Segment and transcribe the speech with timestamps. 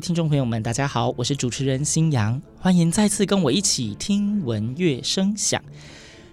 [0.00, 5.60] 听众朋友们，大家好，我是主持人新阳，欢迎再次跟我一起听闻乐声响。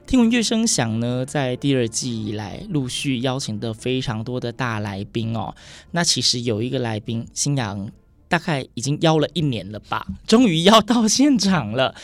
[0.05, 5.55] 听闻乐声响呢，在第二季以来陆续邀请的非常多的大来宾哦。
[5.91, 7.89] 那其实有一个来宾，新阳
[8.27, 11.95] 大概已经邀了一年了吧，终于邀到现场了。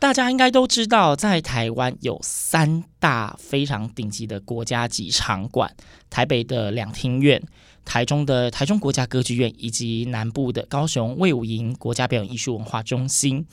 [0.00, 5.76] 大家应该都知道，在台湾有三大非常顶级的国家级场馆：
[6.08, 7.40] 台北的两厅院。
[7.84, 13.44] 台中的台中国家歌剧院，以及南部的高雄魏武营国家表演艺术文化中心，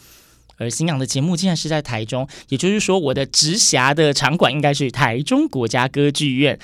[0.58, 6.58] 而星洋的节目竟然是在台中，也就是说，我的直辖的场馆应该是台中国家歌剧院。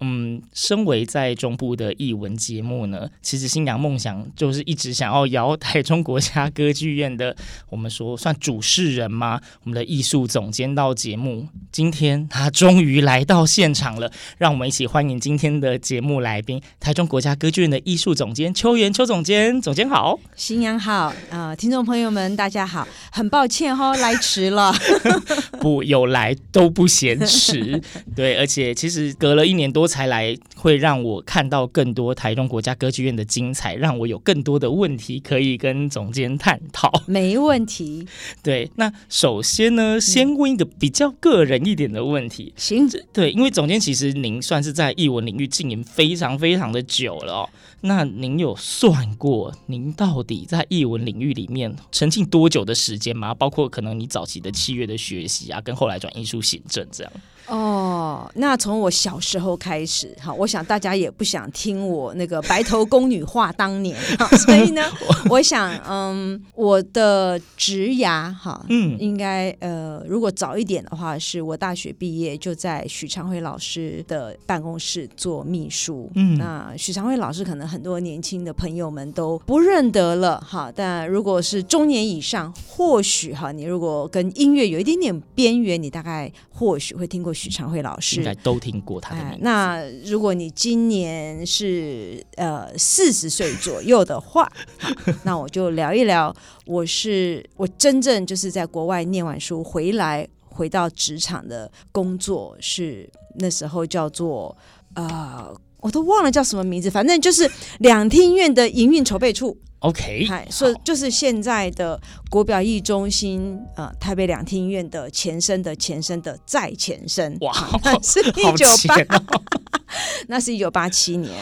[0.00, 7.34] 嗯，身为在中部的艺文节目呢，其实新娘梦想就是一直想要邀台 中国家歌剧院的，
[7.68, 9.40] 我们说算主事人吗？
[9.64, 14.08] 我们的艺术总监到节目，今天他终于来到现场了，
[14.38, 24.72] 让我们一起欢迎今天的节目来宾，台中国家歌剧院的艺术总监邱元邱总监，总监好，新娘好，啊、呃，听众朋友们大家好，很抱歉哈、哦，来迟了，
[25.58, 27.82] 不有来都不嫌迟，
[28.14, 29.87] 对，而且其实隔了一年多。
[29.88, 36.92] 才来会让我看到更多台中国家歌剧院的精彩，让我有更多的问题可以跟总监探讨。
[37.06, 38.06] 没问题。
[38.44, 42.52] 对，那首先呢，先问一个比较个人一点的问题。
[42.56, 47.48] 行，对，因为总监其实您算是在艺文领域经营非常非常的久了哦。
[47.80, 53.32] 那您有算过您到底在艺文领域里面沉浸多久的时间吗？
[53.32, 57.12] 包括可能你早期的器乐的学习啊，跟后来转艺术行政这样。
[57.48, 63.98] 哦，那从我小时候开始，哈，我想大家也不想听我那个白头宫女话当年，
[64.44, 64.82] 所以呢，
[65.30, 87.34] 我想，嗯，我的职涯，哈，嗯，应该，呃，如果早一点的话，是我大学毕业就在许昌辉老师的办公室做秘书，嗯，那许昌辉老师可能很多年轻的朋友们都不认得了，哈，但如果是中年以上，或许哈，你如果跟音乐有一点点边缘，你大概或许会听过。
[87.38, 89.36] 许长辉老师应该都听过他的名字。
[89.36, 94.50] 哎，那如果你今年是呃四十岁左右的话，
[95.22, 96.34] 那我就聊一聊。
[96.66, 104.56] 我是我真正就是在国外念完书回来，回到职场的工作是那时候叫做
[104.94, 109.56] 呃，我都忘了叫什么名字，反正就是两厅院的营运筹备处。
[109.80, 117.52] OK，所以就是现在的国表艺中心，呃，台北两厅院的前身的前身的再前身，哇，
[118.02, 119.42] 是 一九八，哦、
[120.26, 121.32] 那是一九八七年，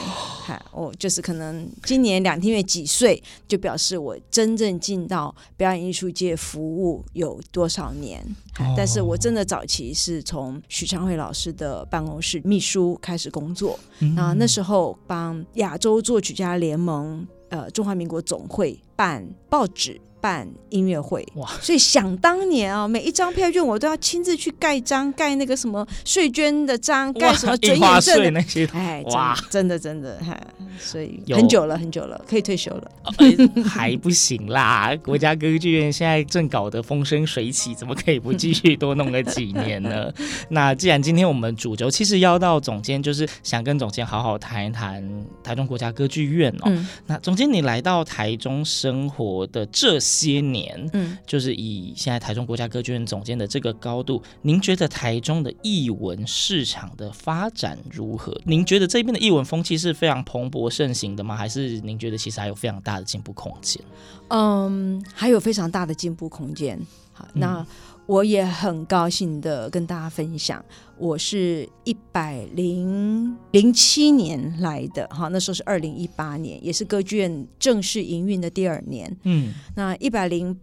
[0.44, 8.22] 嗨，我就是可能今年两厅院几岁，就表示我真正进到表演艺术界服务有多少年。
[8.58, 17.26] 哦、但是我真的早期是从许昌慧老师的办公室秘书开始工作，嗯、那那时候帮亚洲作曲家联盟。
[17.48, 20.00] 呃，中华民国总会办报纸。
[20.26, 30.36] 办音乐会哇，所以想当年啊，每一张票券我都要亲自去盖章，盖那个什么税捐的章，盖什么准验证那些，哎，哇，真的真的，哈，
[30.80, 40.12] 所以很久了很久了，可以退休了，呃、还不行啦， 国家歌剧院现在正搞得风生水起，怎么可以不继续多弄个几年呢？
[40.50, 45.08] 那既然今天我们主轴其实邀到总监，就是想跟总监好好谈一谈
[45.44, 46.64] 台中国家歌剧院哦。
[46.64, 50.00] 嗯、那总监，你来到台中生活的这。
[50.16, 58.38] 些年，嗯，就是以现在台中国家歌剧院总监的这个高度，您觉得台中的艺文市场的发展如何？
[58.44, 61.36] 您觉得这边的艺文风气是非常蓬勃盛行的吗？
[61.36, 63.82] 还是您觉得其实还有非常大的进步空间？
[64.28, 66.80] 嗯，还有非常大的进步空间。
[67.12, 67.66] 好，那。
[68.06, 70.64] 嗯我也很高兴的跟大家分享，
[70.96, 79.16] 我是一百零零七年来的，哈，那时候是二零一八年，也是歌剧院正式营运的第二年。
[79.24, 80.56] 嗯，那一百零。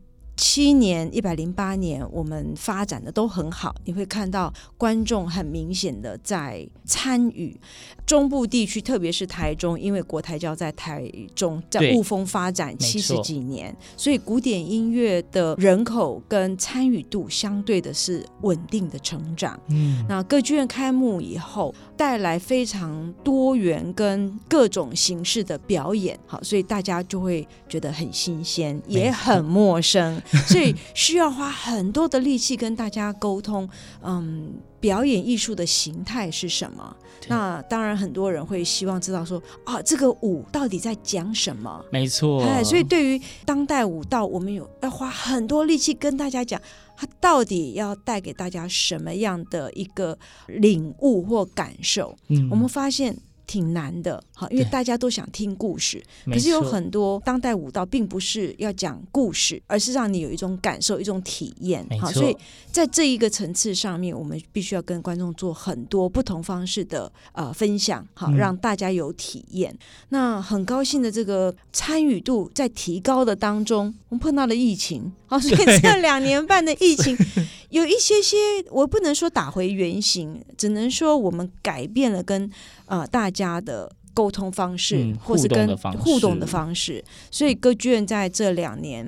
[0.45, 3.73] 七年一百零八年，我们发展的都很好。
[3.85, 7.57] 你会看到观众很明显的在参与
[8.05, 19.57] 中部地区，特别是台中，因为国台交在台中，在雾峰发展七十几年，所以古典音乐的人口跟参与度相对的是稳定的成长。
[19.69, 30.21] 嗯，那歌剧院开幕以后，带来非常多元跟各种形式的表演，好，所以大家就会觉得很新鲜，也很陌生。
[30.47, 33.69] 所以需要花很多的力气跟大家沟通，
[34.01, 36.95] 嗯，表演艺术的形态是什么？
[37.27, 41.83] 那当然很多人会希望知道说，啊，这个舞到底在讲什么？
[41.91, 42.43] 没错。
[42.43, 46.61] 哎，所以对于当代舞蹈，我们有要花很多力气跟大家讲，
[46.97, 52.17] 它到底要带给大家什么样的一个领悟或感受？
[52.29, 53.15] 嗯，我们发现。
[53.45, 62.35] 挺难的，好，因为大家都想听故事，可是有很多当代舞蹈并不是要讲故事，而是让你有一种感受、一种体验，好，所以
[62.71, 69.71] 在这一个层次上面，我们必须要跟观众做很多不同方式的呃分享，好，让大家有体验。
[69.73, 69.79] 嗯、
[70.09, 77.17] 那很高兴的这个参与度在提高的当中，我们碰到了疫情，好，所以这两年半的疫情
[77.69, 78.37] 有一些些，
[78.69, 82.49] 我不能说打回原形，只能说我们改变了跟。
[82.85, 89.07] 呃，大家的沟通方式，嗯、或是跟互动的方式，所以歌剧院在这两年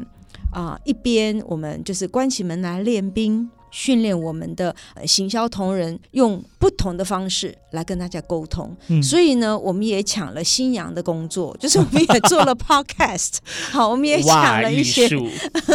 [0.51, 3.47] 啊、呃，一边我们就是关起门来练兵。
[3.75, 4.73] 训练我们的
[5.05, 13.39] 行销同仁用不同的方式来跟大家沟通，嗯、所以呢，我们也抢了新阳的工作，就是我们也做了 podcast。
[13.71, 15.09] 好，我们也抢了一些，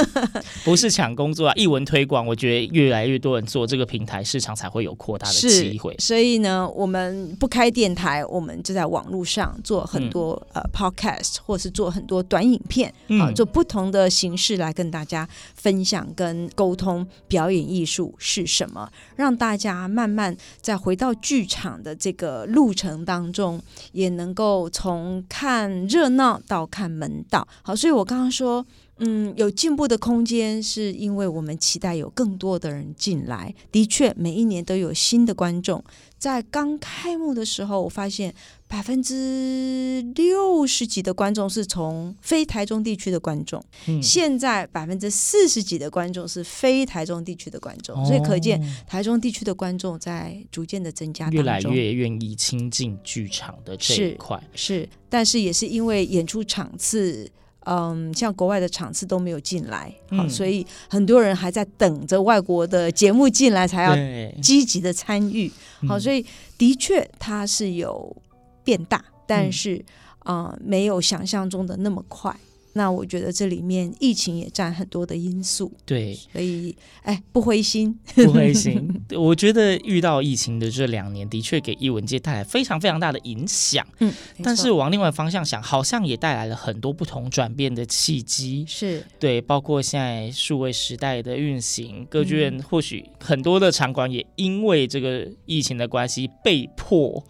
[0.64, 5.94] 不是抢工作啊，艺文推广，我觉得越来越多人做这个平台，市场才会有扩大的机会。
[5.99, 12.88] 所以呢，我们不开电台，我们就在网络上做很多、嗯、呃 podcast，或是做很多短影片，
[13.20, 17.89] 啊、嗯，做不同的形式来跟大家分享跟沟通表演艺术。
[18.19, 18.90] 是什么？
[19.16, 23.60] 让大家慢慢再回到剧场的这个路程当中，
[23.92, 27.46] 也能够从看热闹到看门道。
[27.62, 28.64] 好，所以我刚刚说，
[29.00, 33.55] 嗯，有进步的空间，是因为我们期待有更多的人进来。
[33.73, 35.82] 的确，每一年都有新的观众。
[36.19, 38.35] 在刚开幕的时候，我发现
[38.69, 57.31] 百分之六十几的观众是从非台中地区的观众，嗯、现在百分之四十几的观众是非台中地区的观众，哦、所以可见台中地区的观众在逐渐的增加，越来越愿意亲近剧场的这一块是，是，但是也是因为演出场次。
[57.65, 63.95] 嗯，像国外的场次都没有进来，好，所以很多人还在等着外国的节目进来才要
[64.41, 65.51] 积极的参与。
[65.87, 66.25] 好，所以
[66.57, 68.17] 的确它是有
[68.65, 69.85] 变大，但是
[70.21, 72.35] 啊，没有想象中的那么快。
[72.75, 78.88] 那我觉得这里面疫情也占很多的因素，对，所以哎，不灰心， 不灰心。
[79.17, 83.84] 我觉得遇到疫情的这两年，的确给艺文界带来非常非常大的影响。
[83.99, 84.12] 嗯，
[84.43, 88.64] 但是往另外方向想，好像也带来了很多不同转变的契机。
[88.68, 97.21] 是对，包括现在数位时代的运行，歌剧院或许很多的场馆也因为这个疫情的关系，被迫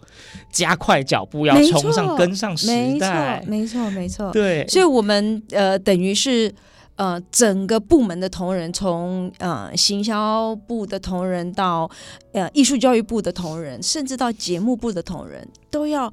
[0.51, 2.67] 加快脚步，要冲上跟上时
[2.99, 3.43] 代。
[3.47, 4.31] 没错，没错，没错。
[4.31, 5.30] 对，所以我们。
[5.51, 6.53] 呃，等于是
[6.95, 11.89] 呃，整个部门的同仁，从呃行销部的同仁到
[12.33, 16.11] 呃艺术教育部的同仁，甚至到节目部的同仁，都要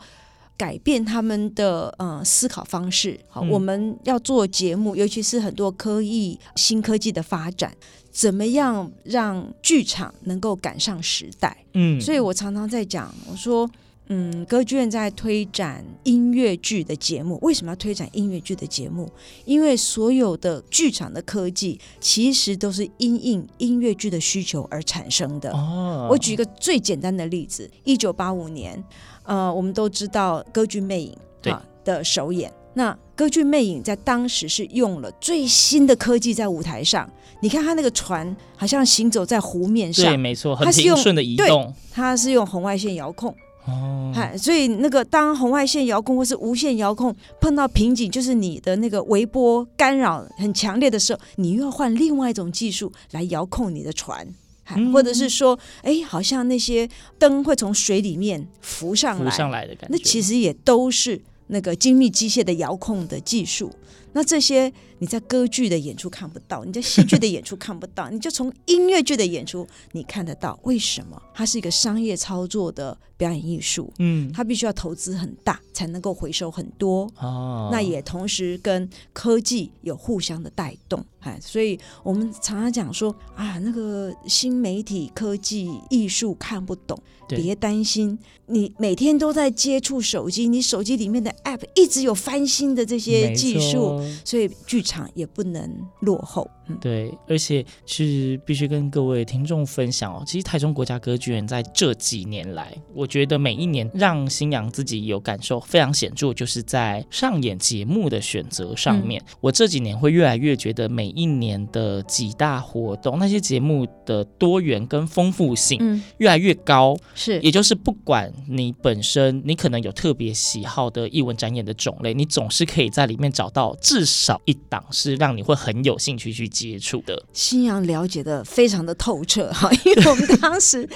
[0.56, 3.20] 改变他们的呃思考方式。
[3.28, 7.70] 好，嗯、我们要做节目，尤其是很多科艺新科技的发展，
[8.10, 11.64] 怎么样让剧场能够赶上时代？
[11.74, 13.68] 嗯，所以我常常在讲，我说。
[14.10, 19.10] 嗯，歌剧院在推展音乐剧的节目，为什么要推展音乐剧的节目？
[19.44, 25.50] 因为所有的剧场的科技其实都是因应音乐剧的需求而产生的。
[25.52, 28.82] 哦，我举一个最简单的例子：一九八五年，
[29.24, 31.16] 呃，我们都知道歌剧《魅影》
[31.52, 32.50] 啊的首演。
[32.74, 37.10] 那歌剧《魅影》在当时是用了最新的科技在舞台上，
[37.42, 43.34] 你看它那个船好像行走在湖面上，对，没错，很平顺的移动，它是用红外线遥控。
[43.68, 54.26] 哦，哎，所以那个当红外线遥控或是无线遥控碰到瓶颈，就是你的那个微波干扰很强烈的时候，你又要换另外一种技术来遥控你的船，
[54.74, 63.70] 嗯、或者是说，哎，好像那些灯会从水里面浮上来，浮上来的感觉，那其实也都是那个精密机械的遥控的技术。
[64.12, 70.58] 那这些你在歌剧的演出看不到，你在戏剧的演出看不到，你就从音乐剧的演出你看得到。
[70.64, 71.20] 为什么？
[71.34, 77.08] 它是一个商业操作的表演艺术，嗯，它必须要投资很大才能够回收很多。
[77.18, 81.04] 哦，那也同时跟科技有互相的带动。
[81.20, 86.98] 哎，所以我们常常讲说啊，那个新媒体、科技、艺术看不懂，
[87.28, 88.18] 别担心。
[88.46, 93.97] 你每天都在接触手机，你手机里面的 App 一直有翻新的这些技术。
[94.24, 96.50] 所以剧场也不能落后。
[96.68, 100.22] 嗯、对，而且是必须跟各位听众分享哦。
[100.26, 109.20] 其实台中国家歌剧院在这几年来，我觉得每一年让新娘自己有感受非常显著，就是在上演节目的选择上面。
[109.26, 116.96] 嗯、我这几年会越来越觉得，每一年的几大活动，那些节目的多元跟丰富性越来越高。
[117.14, 127.22] 是，也就是不管你本身你可能有特别喜好的艺文展演的种类，你总是可以在里面找到至少一档是让你会很有兴趣去接触的。
[127.32, 130.88] 新阳了解的非常的透彻 哈，因为我们当时，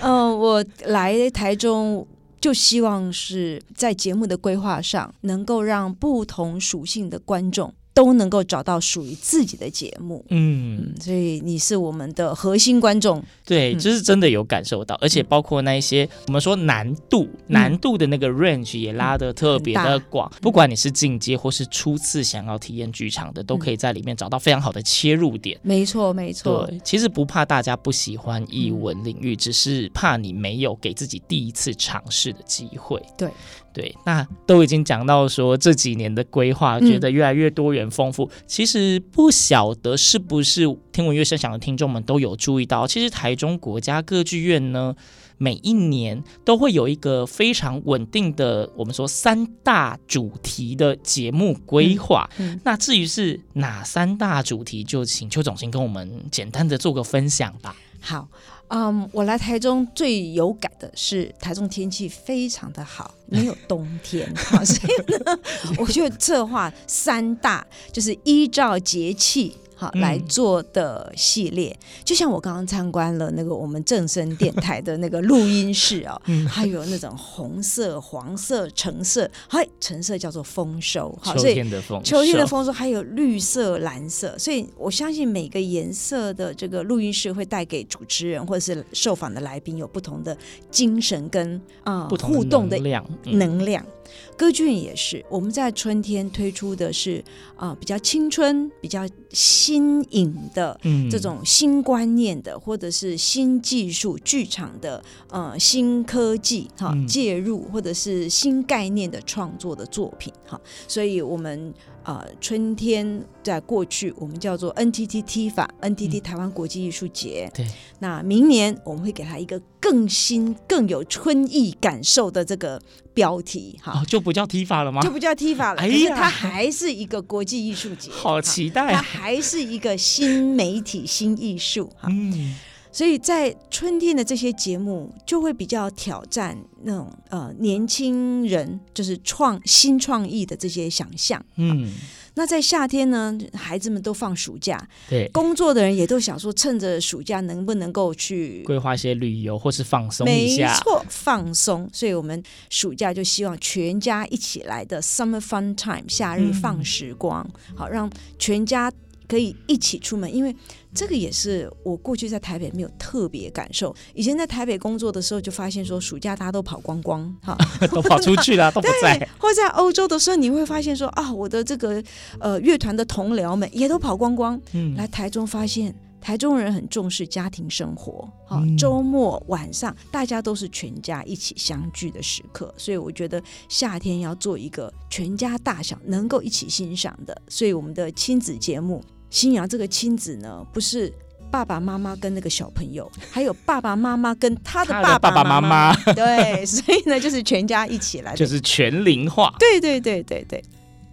[0.00, 2.06] 嗯、 呃，我来台中
[2.40, 7.74] 就希望是在节目的规划上，能够让不同属性的观众。
[7.92, 25.58] 都能够找到属于自己的节目，嗯，所以你是我们的核心观众，对，就是真的有感受到，而且包括那一些我们说难度，难度的那个 range 也拉得特别的广，不管你是进阶或是初次想要体验剧场的，都可以在里面找到非常好的切入点。
[25.62, 33.02] 没错，没错，对，其实不怕大家不喜欢译文领域，只是怕你没有给自己第一次尝试的机会。
[33.18, 33.28] 对。
[33.72, 38.24] 对，那都已经讲到说这几年的规划，觉得越来越多元丰富。
[38.24, 44.94] 嗯、其实不晓得是不是听闻乐声响的听众们都有注意到，其实台中国家歌剧院呢，
[45.38, 52.28] 每一年都会有一个非常稳定的，我们说三大主题的节目规划。
[52.38, 57.76] 嗯嗯、那至于是哪三大主题，就请邱总监跟我们简单的做个分享吧。
[58.00, 58.28] 好。
[58.70, 65.38] 嗯，um, 我来台中最有感的是台中天气非常的好，没有冬天，好，所以呢，
[65.78, 69.56] 我就策划三大，就是依照节气。
[69.80, 90.36] 好，来做的系列，嗯、就像我刚刚参观了那个我们正声电台的那个录音室哦，嗯、 还有那种红色、黄色、橙色，嗨，橙色叫做丰收，好，秋天的丰收，秋天的丰收，还有绿色、蓝色，所以我相信每个颜色的这个录音室会带给主持人或者是受访的来宾有不同的
[90.70, 93.06] 精神跟啊、呃、互动的能量。
[93.24, 93.86] 能量
[94.36, 97.22] 歌剧院也是，我们在春天推出的是
[97.56, 100.78] 啊、呃、比较青春、比较新颖的
[101.10, 111.72] 这种新观念的，嗯、或者是新技术剧场的呃新科技哈介入，或者是新概念的创作的作品哈，所以我们。
[112.02, 117.50] 呃，春天在过去，我们叫做 NTT TIFA NTT 台湾国际艺术节。
[117.54, 117.66] 嗯、对，
[117.98, 122.80] 那明年我们会给它一个更新、更有春意感受的这个
[123.12, 125.02] 标题，哈、哦，就不叫 TIFA 了吗？
[125.02, 132.08] 就不叫 TIFA 了，哎呀，它还是一个国际艺术节，好期待，它还是一个新媒体、新艺术，哈。
[132.10, 132.56] 嗯
[132.92, 141.40] 所以在春天的这些节目就会比较挑战那种呃年轻人就是创新创意的这些想象。
[141.56, 141.92] 嗯，
[142.34, 150.72] 那在夏天呢，孩子们都放暑假，对，工作的人也都想说趁着暑假能不能够去规划一些旅游或是放松一下。
[150.72, 151.88] 没错，放松。
[151.92, 158.92] 所以我们暑假就希望全家一起来的 Summer Fun Time 夏日放时光，嗯、好让全家
[159.28, 160.54] 可以一起出门，因为。
[160.92, 163.94] 这个也是我过去在台北没有特别感受。
[164.14, 167.56] 以前在台北工作的时候，就发现说暑假大家都跑光光，哈，
[167.92, 169.28] 都跑出去了， 都不在。
[169.38, 172.02] 或在欧洲的时候，你会发现说啊，我的这个
[172.40, 174.60] 呃乐团的同僚们也都跑光光。
[174.72, 182.74] 嗯，来台中发现台中人很重视家庭生活，哈，周末晚上大家都是全家一起相聚的时刻。
[182.76, 189.02] 所以我觉得夏天要做一个全家大小能够一起欣赏的，所以我们的亲子节目。
[189.30, 191.12] 星洋这个亲子呢，不是
[191.50, 195.94] 爸爸妈妈跟那个小朋友， 还有爸爸妈妈跟他的爸爸妈妈。
[196.14, 199.54] 对，所以呢，就是全家一起来，就是全龄化。
[199.58, 200.62] 对对对对对。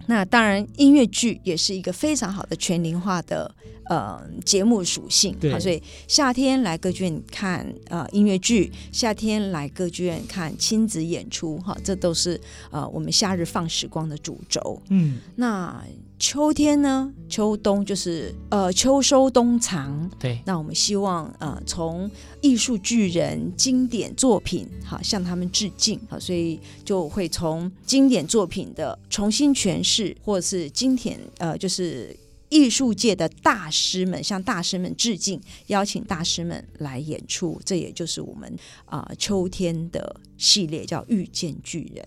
[0.09, 3.53] 那当然，音乐剧也是一个非常好的全龄化的
[3.89, 5.35] 呃节目属性。
[5.39, 12.39] 对好，所以夏天来歌剧院看呃音乐剧，夏天来歌剧院看亲子演出，哈，这都是
[12.71, 14.81] 呃我们夏日放时光的主轴。
[14.89, 15.83] 嗯，那
[16.19, 17.13] 秋天呢？
[17.29, 20.09] 秋冬就是呃秋收冬藏。
[20.17, 22.09] 对，那我们希望呃从
[22.41, 32.15] 艺术巨人经典作品好向他们致敬好，所以就会从经典作品的重新诠释，或者是经典呃就是
[32.49, 38.51] 艺术界的大师们向大师们致敬，邀请大师们来演出，这也就是我们
[38.85, 42.05] 啊、秋天的系列叫遇见巨人。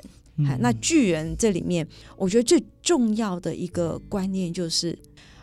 [0.60, 4.98] 那巨人这里面，我觉得最重要的一个观念就是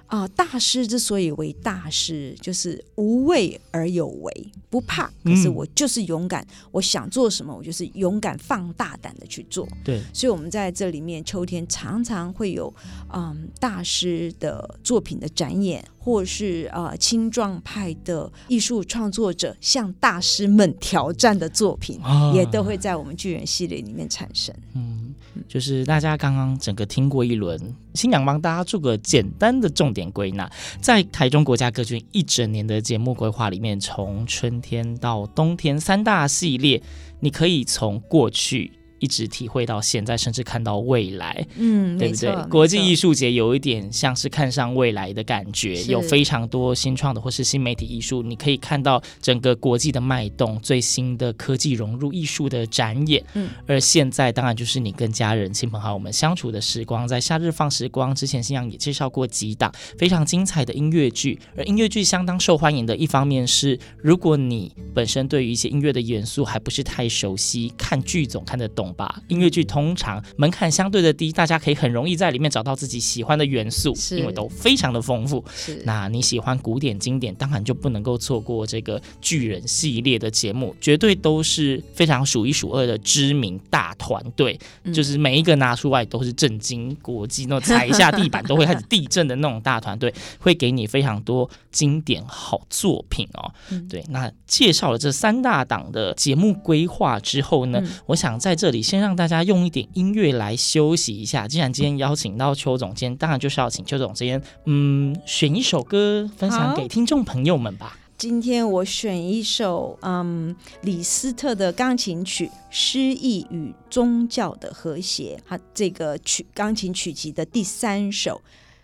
[0.08, 5.12] 啊、呃，大师之所以为大师，就是无畏而有为，不怕。
[5.24, 9.68] 可是我就是勇敢，嗯、我想做什么，我就是勇敢放大胆的去做。
[9.84, 12.74] 对，所以，我们在这里面，秋天常常会有
[13.14, 15.84] 嗯大师的作品的展演。
[16.08, 24.56] 或是啊、呃，青壮派的艺术创作者向大师们挑战的作品，啊、也都会在我们巨人系列里面产生。
[24.74, 25.14] 嗯，
[25.50, 27.60] 就是大家刚刚整个听过一轮，
[27.94, 30.50] 新娘帮大家做个简单的重点归纳，
[30.80, 36.82] 在台中国家歌剧一整年的节目规划里面，从春天到冬天三大系列，
[37.20, 38.72] 你可以从过去。
[39.00, 42.34] 一直体会到现在，甚至看到未来，嗯，对不对？
[42.50, 53.24] 国际艺术节有一点像是看上未来的感觉，有非常多新创的或是新媒体艺术，你可以看到整个国际的脉动，最新的科技融入艺术的展演。
[53.34, 68.87] 嗯，而现在当然就是你跟家人、亲朋好友们相处的时光，在夏日放时光之前，新阳也介绍过几档非常精彩的音乐剧，而音乐剧相当受欢迎的一方面是，如果你本身对于一些音乐的元素还不是太熟悉，看剧总看得懂。
[68.94, 75.44] 吧，音乐剧通常门槛相对的低，大家可以很容易在里面找到自己喜欢的元素，因为都非常的丰富。
[75.53, 93.51] 是，那你喜欢古典经典，当然就不能够错过这个巨人系列的节目，绝对都是非常数一数二的知名大团队，嗯、就是每一个拿出来都是震惊国际，那踩一下地板都会开始地震的那种大团队， 会给你非常多经典好作品哦。
[93.70, 98.84] 嗯、对，那介绍了这三大档的节目规划之后呢，嗯、我想在这里。
[98.84, 101.48] 先让大家用一点音乐来休息一下。
[101.48, 107.98] 既然今天邀请到邱总监，当然就是要请邱总监，嗯，选一首歌分享给听众朋友们吧。
[108.18, 118.36] 今天我选一首，嗯，李斯特的钢琴曲《诗意与宗教的和谐》，它这个曲钢琴曲集的第三首，《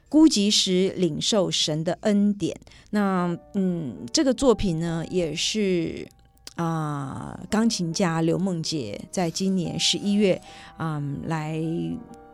[0.09, 2.55] 孤寂时领受神的恩典》。
[2.91, 6.07] 那，嗯，这个作品呢，也是。
[6.55, 10.39] 啊、呃，钢琴家刘梦洁在今年十一月，
[10.77, 11.59] 嗯，来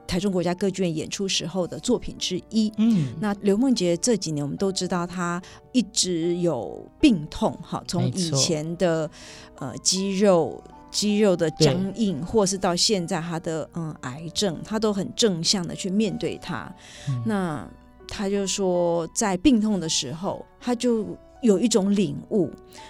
[0.06, 2.70] 台中国家歌剧院演出时候的作品之一。
[2.78, 9.10] 嗯，那刘梦洁这几年我们都知道，她一直有病痛，哈，从以前的
[9.58, 16.70] 呃肌肉肌肉的僵硬，或是到现在她的嗯癌症，她都很正向的去面对它。
[17.08, 17.66] 嗯、那
[18.06, 21.18] 她就说，在病痛的时候，她就。
[21.42, 22.50] 有一种领悟，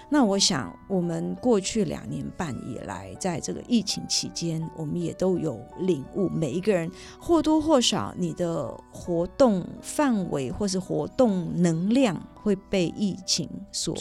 [0.10, 6.28] 那我想，我们过去两年半以来，在这个疫情期间，我们也都有领悟。
[6.30, 13.96] 每一个人或多或少，你的活动范围或是活动能量会被疫情所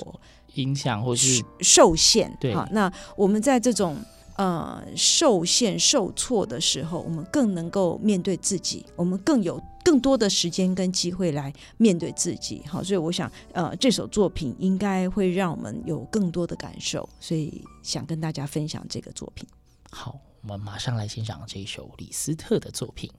[0.54, 2.34] 影响，或是受限。
[2.40, 3.96] 对，好，那我们在这种。
[4.38, 12.62] 呃，受限、受挫的时候，我们更能够面对自己，我们更有更多的时间跟机会来面对自己。
[12.66, 19.48] 好，所以我想，呃，这首作品应该会让我们有更多的感受，所以想跟大家分享这个作品。
[19.90, 23.10] 好，我们马上来欣赏这一首李斯特的作品。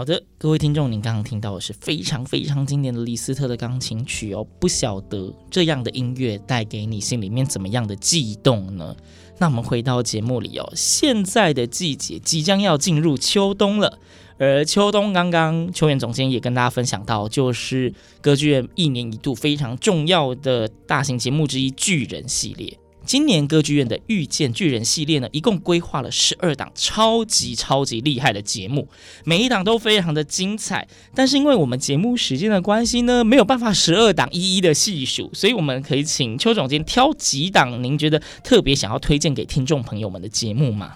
[0.00, 4.42] 好的，各位听众，您刚刚听到的是非常非常经典的李斯特的钢琴曲哦。
[4.58, 8.96] 不晓得这样的音乐带给你心里面怎么样的悸动呢？
[9.36, 13.98] 那我们回到节目里哦，现在的季节即将要进入秋冬了，
[14.38, 22.74] 而秋冬刚刚秋元总监也跟大家分享到，就是歌剧院一年一度非常重要的大型节目之一——巨人系列。
[23.04, 28.86] 今年歌剧院的《遇见巨人》系列呢，一共规划了十二档超级超级厉害的节目，
[29.24, 30.86] 每一档都非常的精彩。
[31.14, 40.94] 但是因为我们节目时间的关系呢，没有办法十二档一一的细数，所以我们可以请邱总监挑几档您觉得特别想要推荐给听众朋友们的节目吗？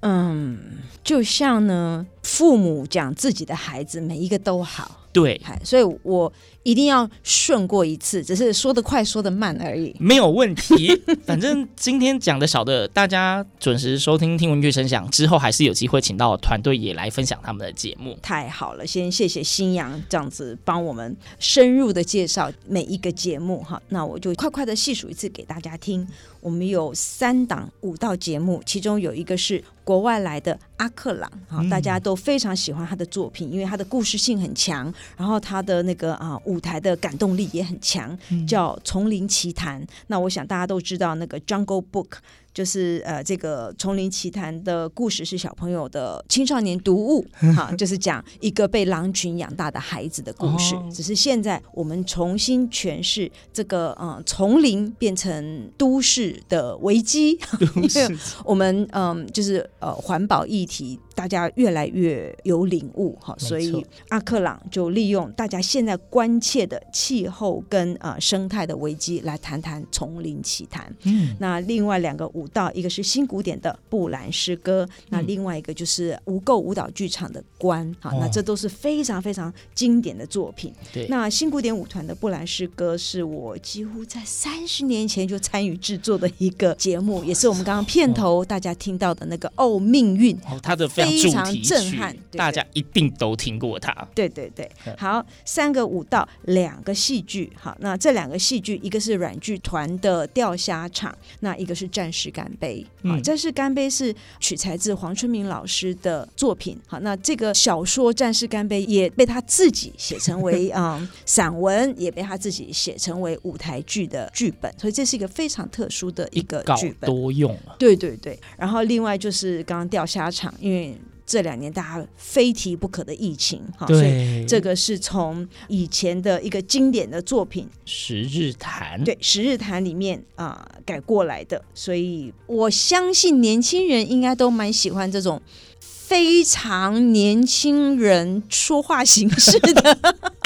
[0.00, 0.58] 嗯，
[1.02, 6.32] 就像呢，父母讲自己的孩子，每一个都好，对，所以我。
[6.62, 9.96] 一定要顺过一次，只是说得快，说得慢而已。
[9.98, 10.94] 没有问题，
[11.24, 18.18] 反正今天讲的少的，大家准时收听听闻乐声响之后，还是有机会请到团队也来分享他们的节目。
[18.20, 23.80] 太好了，先谢谢新阳这样子帮我们深入的介绍每一个节目哈。
[23.88, 26.06] 那我就快快的细数一次给大家听。
[26.42, 36.38] 我们有三档舞蹈节目，其中有一个是国外来的阿克朗哈，大家都非常喜欢他的作品，因为他的故事性很强，然后他的那个啊。
[36.50, 39.80] 舞台的感动力也很强，叫《丛林奇谈》。
[40.08, 42.08] 那我想大家都知道那个《Jungle Book》。
[42.52, 50.74] 就是呃，这个《丛林奇谭》的故事是小朋友的青少年读物， 哈，就是讲一个被狼群养大的孩子的故事。
[50.74, 57.38] 哦、只是现在我们重新诠释这个呃，丛林变成都市的危机，
[57.76, 70.84] 因为我们嗯、呃，就是呃，环保议题大家越来越有领悟哈，所以阿克朗就利用大家现在关切的气候跟呃生态的危机来谈谈《丛林奇谭》。
[71.04, 72.28] 嗯，那另外两个。
[72.40, 80.72] 舞蹈，一个是新古典的布兰诗歌，那另外一个就是无垢舞蹈剧场的观，好，那这都是非常非常经典的作品。
[80.90, 93.92] 对，那新古典舞团的布兰诗歌是我几乎在三十年前就参与制作的一个节目，也是我们刚刚片头大家听到的那个哦命运，哦，它的非常震撼，大家一定都听过它。
[94.14, 106.78] 对对对，好，三个舞蹈，两个戏剧，好，那这两个戏剧，一个是软剧团的钓虾场，那一个是战士干杯，啊，这是干杯是取材自黄春明老师的作品。
[106.86, 117.74] 好，那这个小说《战士干杯》也被他自己写成为 嗯散文，也被他自己写成为舞台剧的剧本，所以这是一个非常特殊的一个剧本，多用啊。
[117.78, 120.96] 对对对，然后另外就是刚刚钓虾场，因为。
[121.30, 135.40] 这两年大家非提不可的疫情，哈，所以这个是从以前的一个经典的作品《十日谈》对《十日谈》里面啊、呃、改过来的，所以我相信年轻人应该都蛮喜欢这种
[135.78, 139.96] 非常年轻人说话形式的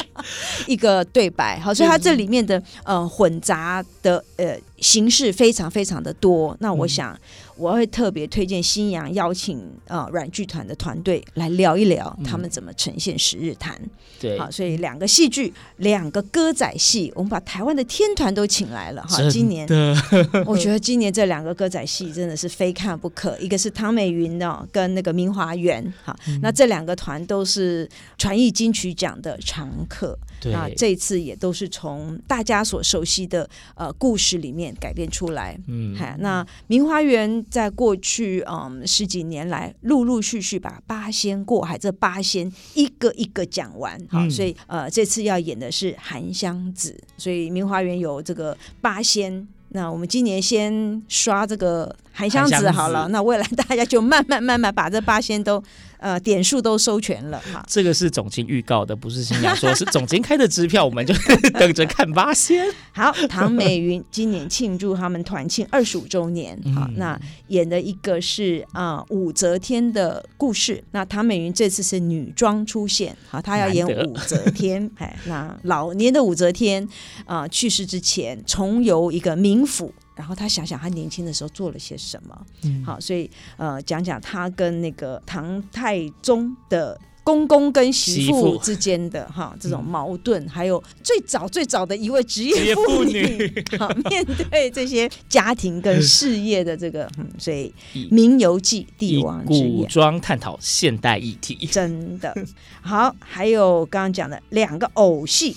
[0.67, 7.17] 一个对白，好，所以它这里面的呃混杂的呃形式非常非常的多，那我想。
[7.57, 13.89] 我会特别推荐新阳邀请呃软剧团的团队来聊一聊他们怎么呈现《十日谈》嗯。
[14.19, 19.29] 对，好，所以两个戏剧，两个歌仔戏，我们把台湾的天团都请来了哈。
[19.29, 19.65] 今年，
[20.45, 23.39] 我觉得今年这两个歌仔戏真的是非看不可。
[23.39, 30.19] 一个是唐美云的跟那个明华园，哈、嗯，那这两个团都是传艺金曲奖的常客。
[30.45, 35.59] 对，那这一次也都是从大家所熟悉的呃故事里面改编出来。
[35.67, 37.25] 嗯，哈，那明花园。
[37.49, 55.63] 在过去嗯十几年来，陆陆续续把八仙过海这八仙一个一个讲完，好、嗯，所以呃这次要演的是韩湘子，所以明花园有这个八仙，那我们今年先刷这个韩湘子好了，那未来大家就慢慢慢慢把这八仙都。
[56.05, 57.65] 呃，点数都收全了哈。
[57.67, 61.15] 这个是总监预告的，不是新娘说， 是总监开的支票，我们就
[61.57, 62.63] 等着看八仙。
[62.93, 70.83] 好，唐美云今年庆祝他们团庆二十五周年，好，那演的一个是啊、呃、武则天的故事。
[70.91, 74.87] 那唐美云这次是女装出现，好，她要演武则天。
[75.01, 76.87] 哎，那老年的武则天
[77.25, 79.91] 啊、呃、去世之前，重游一个冥府。
[80.15, 97.73] 然后他想想他年轻的时候做了些什么，嗯、好，所以呃讲讲他跟那个唐太宗的公公跟媳妇之间的哈这种矛盾，嗯、还有最早最早的一位职业妇女， 好面对这些家庭跟事业的这个，嗯，所以
[98.09, 102.33] 《名游记》帝王古装探讨现代议题，真的。
[102.81, 105.55] 好，还有刚刚讲的两个偶戏。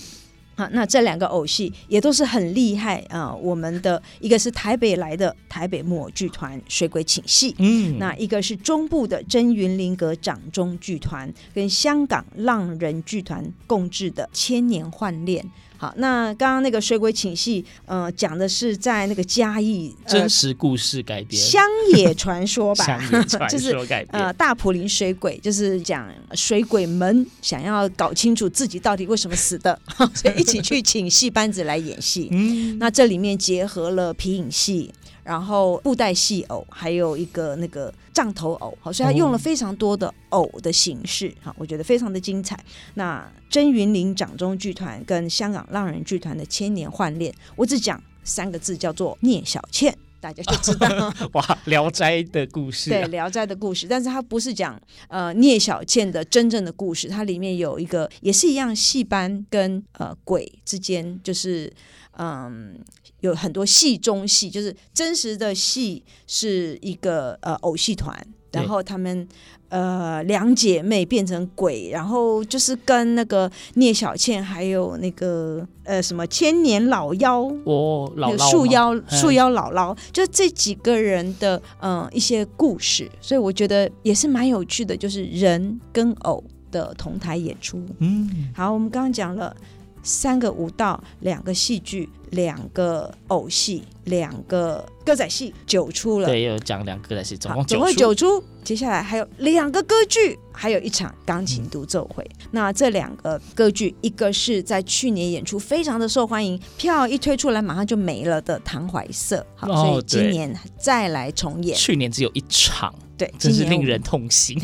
[0.59, 3.37] 好，那这两个偶戏也都是很厉害啊、呃。
[3.37, 15.49] 我们的一个是台北来的台北木偶剧团水鬼请戏，嗯，那一个是中部的真云林阁掌中剧团跟香港浪人剧团共制的千年换脸。
[15.79, 21.63] 好，那刚刚那个水鬼请戏，呃，讲的是在那个嘉义、呃、真实故事改编，乡
[21.95, 29.81] 野传说吧， 乡野传说 改编，就是呃大埔林水鬼，就是讲水鬼们想要搞清楚自己到底为什么死的，
[30.15, 32.29] 所以一起去请戏班子来演戏。
[32.33, 34.93] 嗯，那这里面结合了皮影戏。
[35.29, 42.59] 然后布袋戏偶，还有一个那个杖头偶，好，所以他用了非常多的偶的形式，哈，我觉得非常的精彩。
[42.95, 50.89] 那真云林掌中剧团跟香港浪人剧团的千年换恋，我只讲三个字，叫做聂小倩，大家就知道。
[51.35, 61.71] 哇，《聊斋》的故事，对，《聊斋》的故事，但是它不是讲呃聂小倩的真正的故事，它里面有一个也是一样，戏班跟呃鬼之间就是。
[62.19, 62.75] 嗯，
[63.21, 68.15] 有很多戏中戏，就是真实的戏是一个呃偶戏团，
[68.53, 69.27] 然后他们
[69.69, 87.81] 呃两姐妹变成鬼，然后就是跟那个聂小倩还有那个呃什么千年老妖哦，老树妖树妖姥姥，就这几个人的嗯、呃、一些故事，所以我觉得也是蛮有趣的，就是人跟偶的同台演出。
[87.99, 89.57] 嗯，好，我们刚刚讲了。
[90.03, 96.29] 三个舞蹈，两个戏剧，两个偶戏，两个歌仔戏，九出了。
[96.29, 98.43] 对，有讲两个歌仔戏，总共总共九出。
[98.65, 102.23] 接下来还有两个歌剧，还有一场钢琴独奏会。
[102.41, 109.37] 嗯、那这两个歌剧，一个是在去年演出非常的受欢迎，票一推出来马上就没了的《唐怀瑟》。
[109.55, 111.75] 好，哦、所以今年再来重演。
[111.75, 114.61] 去年只有一场，对，真是令人痛心。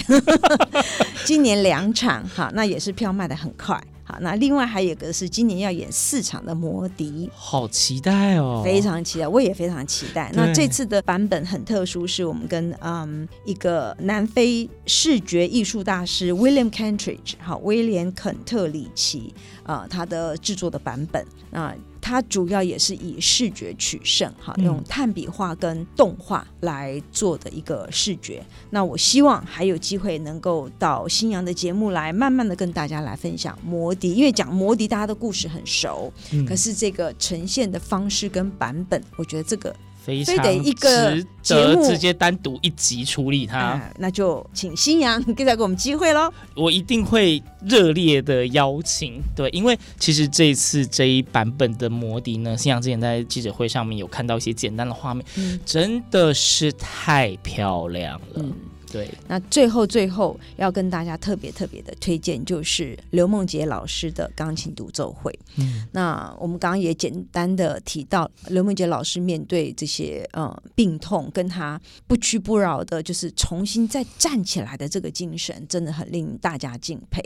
[1.25, 3.83] 今年两场，好，那也是票卖的很快。
[4.05, 10.31] 好，那另外还有一个是今年要演四场的《魔笛》，好期待哦，非常期待，我也非常期待。
[10.35, 19.35] 那这次的版本很特殊，是我们跟嗯一个南非视觉艺术大师 William Kentridge，好，威廉肯特里奇。
[19.35, 21.75] 啊、呃，它的制作的版本那。
[22.07, 28.45] 它主要也是以视觉取胜，哈，用炭笔画跟动画来做的一个视觉。
[28.47, 39.75] 嗯、那我希望还有机会能够到新阳的节目来，慢慢的跟大家来分享魔笛，因为讲魔笛大家的故事很熟，嗯、可是这个呈现的方式跟版本，我觉得这个。
[40.05, 46.31] 非得一个节目直接单独一集处理它，呃，那就请新阳给再给我们机会喽。
[46.55, 58.37] 我一定会热烈的邀请，对，因为其实这一次这一版本的魔笛呢，新阳之前在记者会上面有看到一些简单的画面，嗯、真的是太漂亮了。
[58.37, 58.53] 嗯
[58.95, 65.37] 对，那最后最后要跟大家特别特别的推荐，就是刘梦杰老师的钢琴独奏会。
[65.57, 77.21] 嗯，那我们刚刚也简单的提到，刘梦杰老师面对这些呃病痛，跟他不屈不挠的，就是重新再站起来的这个精神，真的很令大家敬佩。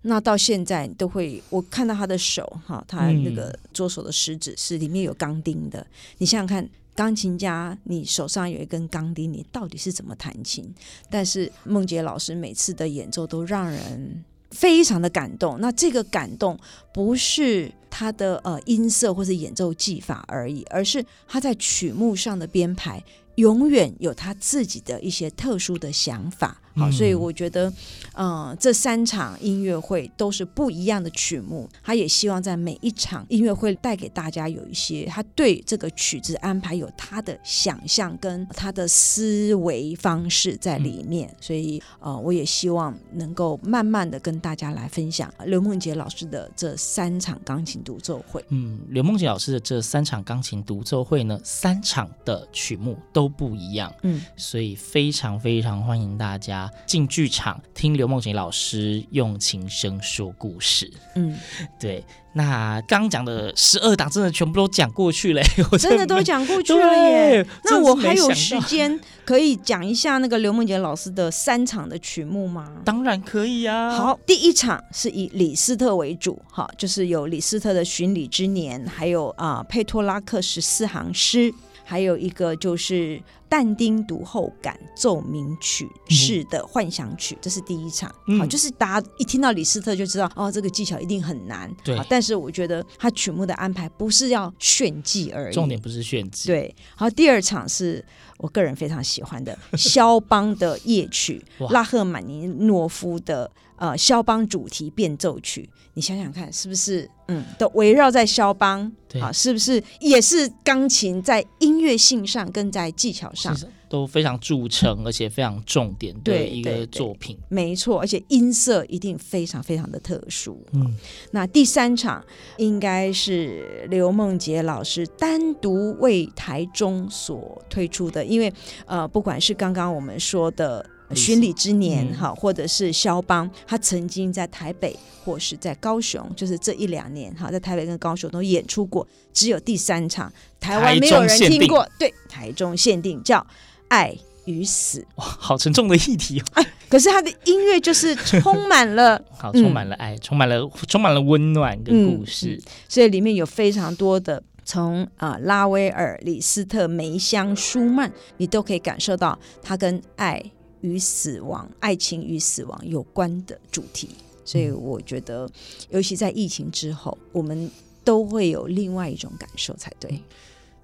[0.00, 6.66] 那到现在都会，我看到他的手哈，他那个左手的食指是里面有钢钉的，你想想看。
[7.00, 10.70] 钢琴家，你手上有一根钢钉，你到底是怎么弹琴？
[11.08, 15.58] 但是梦洁老师每次的演奏都让人非常的感动。
[15.62, 16.58] 那这个感动
[16.92, 23.02] 不是他的呃音色或是演奏技法而已，而是他在曲目上的编排，
[23.36, 26.60] 永远有他自己的一些特殊的想法。
[26.74, 27.68] 好，所以我觉得，
[28.14, 31.68] 嗯、呃，这三场音乐会都是不一样的曲目。
[31.82, 41.28] 他也希望在每一场音乐会带给大家有一些他对这个曲子安排有他的想象跟他的思维方式在里面。
[41.28, 48.44] 嗯、所以，呃，我也希望能够慢慢的跟大家来分享刘梦洁老师的这三场钢琴独奏会。
[48.50, 53.92] 嗯，刘梦洁老师的这三场钢琴独奏会呢，三场的曲目都不一样。
[54.02, 56.59] 嗯，所以非常非常欢迎大家。
[56.86, 61.38] 进剧场听刘梦洁老师用琴声说故事，嗯，
[61.78, 62.04] 对。
[62.32, 65.42] 那刚讲的十二档真的全部都讲过去了，
[65.72, 67.44] 我 真的都讲过去了耶。
[67.64, 72.70] 那我还有时间可以讲一下那个刘梦洁老师的三场的曲目吗？
[72.84, 73.90] 当然可以啊。
[73.90, 81.52] 好，第一场是以李斯特为主，哈，就是有李斯特的《巡礼之年》，还有啊、呃、佩托拉克十四行诗，
[81.90, 83.20] 还有一个就是。
[83.52, 88.14] 但丁读后感奏鸣曲式的幻想曲，这是第一场。
[88.28, 91.68] 嗯、好，就是大家一听到李斯特就知道，哦，这个技巧一定很难。
[91.82, 91.98] 对。
[92.08, 96.46] 但是我觉得他曲目的安排不是要炫技而已，重点不是炫技。
[96.46, 96.72] 对。
[96.94, 98.04] 好，第二场是
[98.38, 103.50] 我个人非常喜欢的肖邦的夜曲，拉赫玛尼诺夫的。
[103.80, 107.10] 呃，肖邦主题变奏曲，你想想看，是不是？
[107.28, 113.56] 嗯，都围绕在肖邦，对啊，是不是也是钢琴在音乐性上跟在技巧上
[113.88, 117.38] 都非常著称，而且非常重点的一个作品。
[117.48, 120.62] 没错，而且音色一定非常非常的特殊。
[120.72, 120.94] 嗯，
[121.30, 122.22] 那第三场
[122.58, 128.52] 应该是刘梦洁老师单独为台中所推出的，因为
[128.84, 130.84] 呃，不管是刚刚我们说的。
[131.14, 139.06] 巡礼之年，哈、嗯，或者是肖邦，他曾经在台北或是在高雄，就是这一两年，哈，在台北跟高雄都演出过。
[139.32, 141.88] 只有第三场，台湾没有人听过。
[141.98, 143.38] 对，台中限定叫
[143.88, 145.00] 《爱与死》。
[145.16, 146.44] 哇，好沉重的议题哦。
[146.54, 152.60] 哎，可是他的音乐就是充满了， 好，充满了爱，嗯、充满了充满了温暖的故事。
[152.88, 160.42] 所以里面有非常多的从啊、呃、拉威尔、李斯特、梅香、舒曼，你都可以感受到他跟爱。
[160.80, 164.10] 与死亡、爱情与死亡有关的主题，
[164.44, 165.50] 所以我觉得，
[165.90, 167.70] 尤其在疫情之后，我们
[168.04, 170.22] 都会有另外一种感受才对。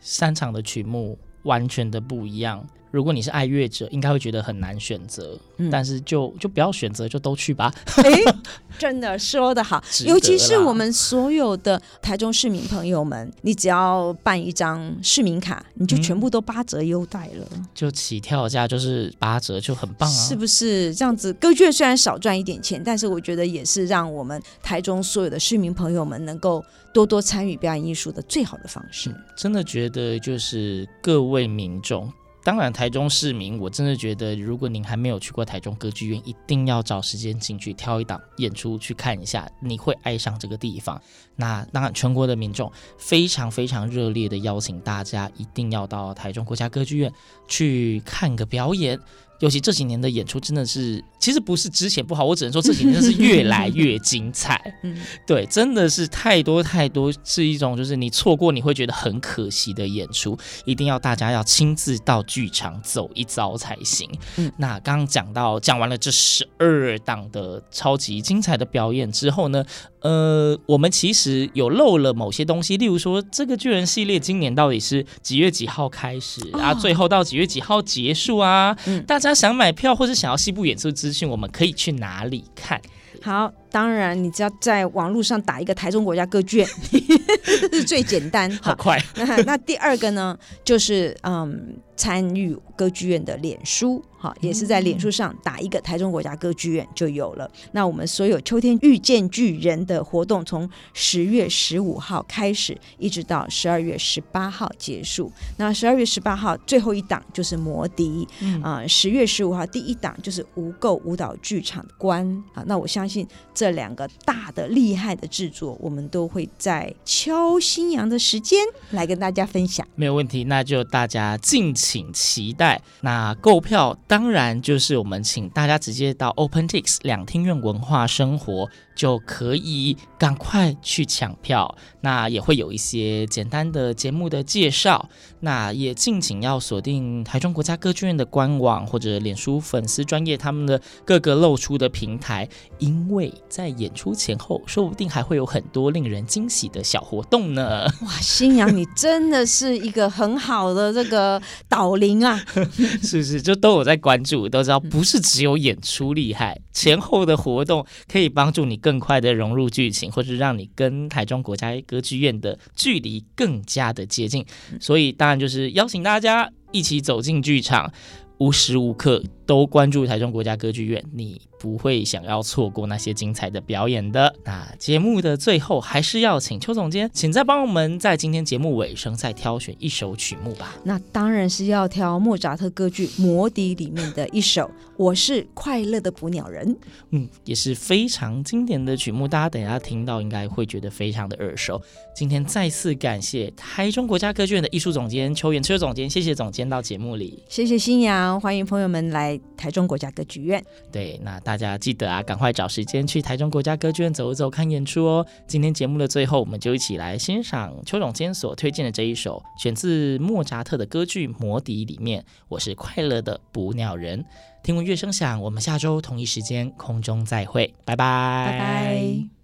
[0.01, 2.67] 三场的曲目完全的不一样。
[2.91, 7.73] 如果你是爱乐者，应该会觉得很难选择，嗯、但是就就不要选择，就都去吧。
[7.97, 8.11] 哎，
[8.79, 20.13] 真的说的好，尤其是我们所有的台中市民朋友们，你只要办一张市民卡，你就全部都八折优待了，嗯、就起跳价就是八折，就很棒啊！
[20.13, 21.33] 是不是这样子？
[21.35, 26.65] 歌剧院虽然少赚一点钱，但是我觉得也是让我们台中所有的市民朋友们能够
[26.95, 29.11] 多多参与表演艺术的最好的方式。
[29.11, 32.11] 嗯、真的觉得就是各位民众。
[32.47, 41.03] 当然，台中市民，我真的觉得，如果您还没有去过台中歌剧院，一定要找时间进去挑一档演出去看一下，你会爱上这个地方。
[41.35, 47.13] 那当然，全国的民众非常非常热烈的邀请大家，一定要到台中国家歌剧院
[47.49, 48.97] 去看个表演。
[49.41, 54.61] 尤其这几年的演出真的是，其实不是之前不好，我只能说这几年真是越来越精彩。
[54.83, 54.97] 嗯，
[55.27, 64.09] 对，真的是太多太多，是一种就是你错过你会觉得很可惜的演出，一定要大家要亲自到剧场走一遭才行。
[64.37, 69.65] 嗯，那刚刚讲到讲完了这十二档的超级精彩的表演之后呢，
[70.03, 76.73] 呃，我们其实有漏了某些东西，例如说这个巨人系列今年到底是几月几号开始啊？
[76.73, 78.77] 最后到几月几号结束啊？
[78.87, 79.35] 嗯，大家。
[79.35, 82.81] 想买票或者想要西部演出资讯，我们可以去哪里看？
[83.23, 86.69] 好，当然你只要在网络上打一个台中国家歌剧院，
[87.73, 88.51] 是最简单。
[88.63, 89.03] 好快。
[89.17, 91.77] 那那第二个呢，就是嗯。
[91.99, 97.51] 参与歌剧院的脸书，哈，也是在脸书上打一个台中国家歌剧院就有了。
[97.73, 105.33] 那我们所有秋天遇见巨人的活动，从十月十五号开始，一直到十二月十八号结束。
[105.57, 108.29] 那十二月十八号最后一档就是魔笛，
[108.63, 112.27] 啊、嗯，十、呃、月十五号第一档就是无垢舞蹈剧场观。
[112.53, 113.27] 啊，那我相信
[113.57, 119.85] 这两个大的厉害的制作，我们都会在敲新娘的时间来跟大家分享。
[119.97, 121.97] 没有问题，那就大家敬请。
[121.97, 122.83] 请期待。
[123.01, 131.75] 那购票当然就是我们请大家直接到 OpenTix 两厅院文化生活就可以赶快去抢票。
[132.07, 135.11] 那也会有一些简单的节目的介绍。
[135.41, 142.49] 那也敬请要锁定台中国家歌剧院的官网或者脸书粉丝专业他们的各个露出的平台，
[142.79, 147.85] 因为在演出前后，说不定还会有很多令人惊喜的小活动呢。
[148.03, 152.41] 哇，新娘，你真的是一个很好的这个导灵啊！
[153.03, 153.43] 是不是？
[153.43, 164.45] 就都有在关注，都知道不是只有演出厉害，前后的活动可以帮助你更快的融入剧情，或者让你跟台中国家歌歌剧院的距离更加的接近。
[164.79, 167.91] 所以当然就是邀请大家一起走进剧场，
[168.39, 174.35] 无时无刻都关注台中国家歌剧院，你不会想要错过那些精彩的表演的。
[174.45, 180.75] 那节目的最后，还是要请邱总监，请再帮我们在今天节目尾声再挑选一首曲目吧。
[180.83, 184.63] 那当然是要挑莫扎特歌剧《魔笛》里面的一首
[184.97, 186.67] 《我是快乐的捕鸟人》。
[187.11, 191.81] 嗯，也是非常经典的曲目，大家等一下听到应该会觉得非常的耳熟。
[192.17, 199.36] 今天再次感谢台中国家歌剧院的艺术总监邱元邱总监，谢谢总监到节目里，谢谢新阳，欢迎朋友们来。
[199.37, 200.63] 在台中国家歌剧院。
[200.91, 205.27] 对，那大家记得啊，赶快找时间去台中国家歌剧院走一走，看演出哦。
[205.47, 214.25] 今天节目的最后，我们就一起来欣赏邱总监所推荐的这一首，选自莫扎特的歌剧《魔笛》里面，我是快乐的捕鸟人。
[214.63, 219.36] 听闻乐声响，我们下周同一时间空中再会，拜拜，拜拜。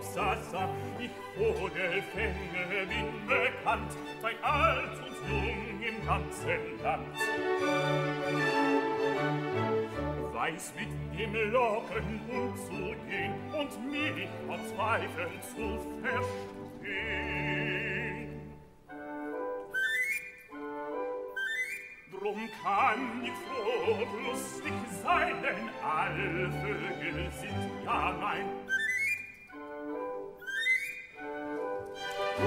[0.00, 0.68] sasa
[0.98, 7.16] ich Vogelfänge bin bekannt, bei alt und jung im ganzen Land.
[10.32, 15.66] Weiß mit dem Locken umzugehen und mich vor Zweifeln zu
[16.02, 17.44] verstehen.
[22.12, 24.72] Drum kann ich froh und lustig
[25.02, 28.46] sein, denn alle Vögel sind ja mein
[32.36, 32.46] Der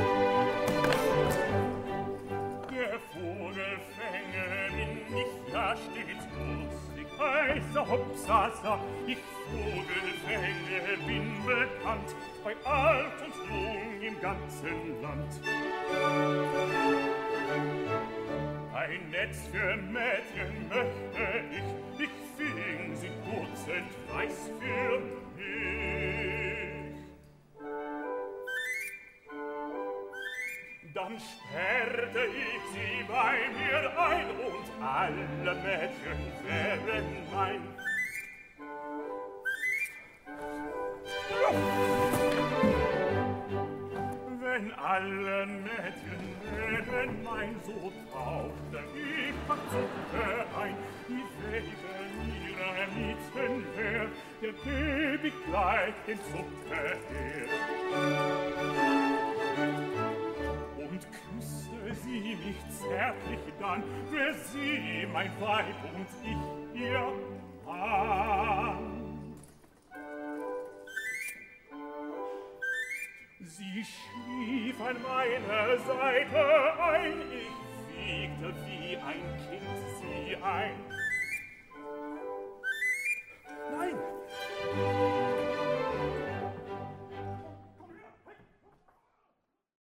[3.13, 8.79] Vogelfänger bin ich ja stets lustig, heißer Hopsasa.
[9.05, 9.17] Ich
[9.49, 12.09] Vogelfänger bin bekannt,
[12.43, 15.31] bei alt und jung im ganzen Land.
[18.73, 21.67] Ein Netz für Mädchen möchte ich,
[22.03, 24.99] ich fing sie kurz und weiß für
[25.37, 25.86] mich.
[31.17, 37.61] Dann sperrte ich sie bei mir ein und alle Mädchen wären mein.
[44.41, 46.23] Wenn alle Mädchen
[46.55, 51.75] wären mein, so tauchte ich am Zucker ein, die Wege
[52.45, 54.07] ihrer Mieten wär,
[54.41, 57.47] der Baby gleich den Zucker her
[60.97, 67.11] und küsste sie mich zärtlich dann, wär sie mein Weib und ich ihr
[67.65, 69.35] Mann.
[73.41, 77.51] Sie schlief an meiner Seite ein, ich
[77.95, 80.75] wiegte wie ein Kind sie ein.
[83.71, 83.95] Nein,